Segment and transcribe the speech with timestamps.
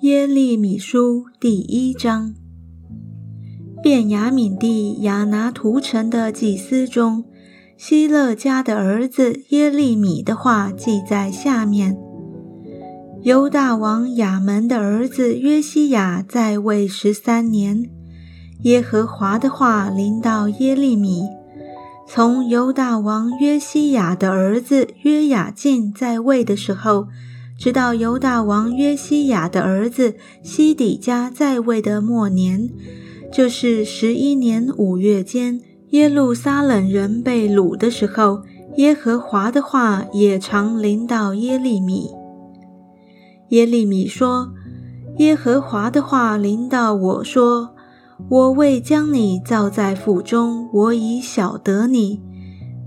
[0.00, 2.34] 耶利米书第一章，
[3.82, 7.24] 便雅悯地亚拿图城的祭司中，
[7.76, 11.98] 希勒家的儿子耶利米的话记在下面。
[13.22, 17.90] 犹大王亚门的儿子约西亚在位十三年，
[18.62, 21.24] 耶和华的话临到耶利米。
[22.10, 27.08] 从犹大王约西亚的儿子约雅敬在位的时候。
[27.58, 32.70] 直到犹大王约西亚的儿子西底家在位的末年，
[33.32, 38.42] 就是十一年五月间，耶路撒冷人被掳的时候，
[38.76, 42.08] 耶和华的话也常临到耶利米。
[43.48, 44.52] 耶利米说
[45.18, 47.74] ：“耶和华的话临到我说，
[48.28, 52.20] 我未将你造在腹中，我已晓得你；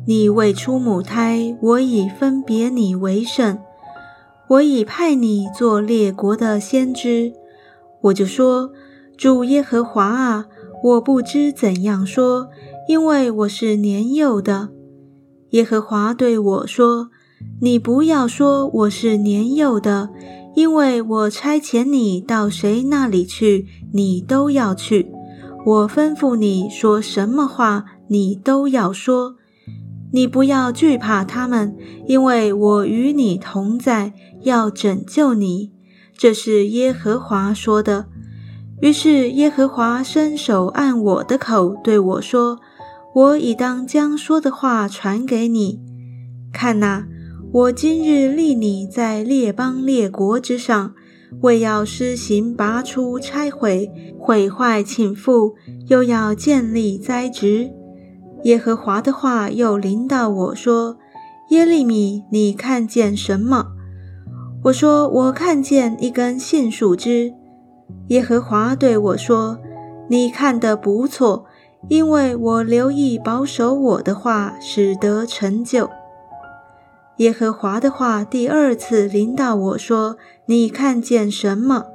[0.05, 3.57] 你未出母胎，我已分别你为圣。”
[4.49, 7.31] 我已派你做列国的先知，
[8.01, 8.71] 我就说：
[9.17, 10.45] 主耶和华啊，
[10.83, 12.49] 我不知怎样说，
[12.89, 14.67] 因为我是年幼的。
[15.51, 17.07] 耶和华对我说：
[17.61, 20.09] 你不要说我是年幼的，
[20.53, 25.05] 因为我差遣你到谁那里去，你都要去；
[25.63, 29.35] 我吩咐你说什么话，你都要说。
[30.13, 31.75] 你不要惧怕他们，
[32.07, 34.13] 因为我与你同在。
[34.43, 35.71] 要拯救你，
[36.17, 38.07] 这是耶和华说的。
[38.81, 42.57] 于是耶和华伸手按我的口，对我说
[43.13, 45.79] ：“我已当将说的话传给你。
[46.51, 47.05] 看哪，
[47.53, 50.95] 我今日立你在列邦列国之上，
[51.39, 55.53] 为要施行拔出、拆毁、毁坏、倾覆，
[55.87, 57.71] 又要建立、栽植。”
[58.43, 60.97] 耶和华的话又临到我说
[61.51, 63.67] ：“耶利米，你看见什么？”
[64.65, 67.33] 我说：“我看见一根杏树枝。”
[68.09, 69.59] 耶和华对我说
[70.09, 71.45] ：“你看得不错，
[71.87, 75.89] 因为我留意保守我的话，使得成就。”
[77.17, 80.17] 耶和华的话第二次临到我说
[80.47, 81.85] ：“你看见什么？”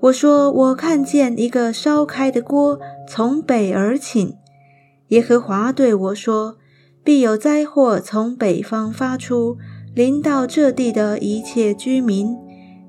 [0.00, 4.36] 我说：“我看见一个烧开的锅从北而起。”
[5.08, 6.56] 耶和华对我说
[7.04, 9.56] ：“必有灾祸从北方发出。”
[9.94, 12.36] 临到这地的一切居民，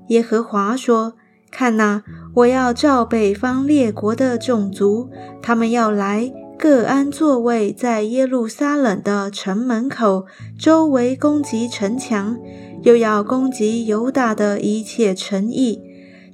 [0.09, 1.13] 耶和华说
[1.49, 2.03] ：“看哪，
[2.35, 5.09] 我要召北方列国的种族，
[5.41, 6.29] 他们要来，
[6.59, 10.25] 各安座位在耶路撒冷的城门口，
[10.57, 12.37] 周围攻击城墙，
[12.81, 15.79] 又要攻击犹大的一切诚意。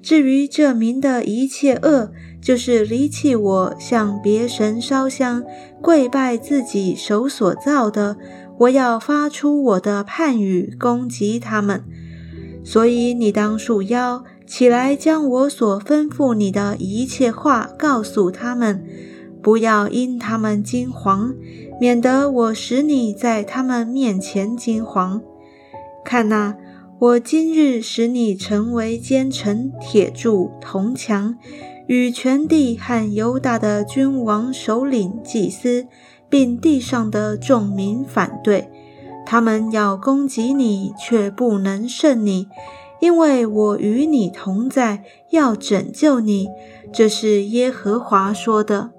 [0.02, 2.12] 至于这民的一切恶，
[2.42, 5.44] 就是离弃我，向别神烧香，
[5.82, 8.18] 跪拜自己手所造的。”
[8.60, 11.84] 我要发出我的判语攻击他们，
[12.64, 18.86] 所以你当束腰起来，将我所吩咐你的一切话告诉他们，
[19.44, 21.36] 不要因他们惊惶，
[21.80, 25.22] 免得我使你在他们面前惊惶。
[26.04, 26.56] 看哪，
[26.98, 31.38] 我今日使你成为坚城、铁柱、铜墙，
[31.88, 35.86] 与全地和犹大的君王、首领、祭司。
[36.30, 38.68] 并地上的众民反对，
[39.24, 42.48] 他们要攻击你，却不能胜你，
[43.00, 46.50] 因为我与你同在，要拯救你。
[46.92, 48.94] 这是耶和华说的。